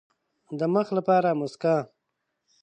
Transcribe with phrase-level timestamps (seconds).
[0.59, 1.75] د مخ لپاره موسکا.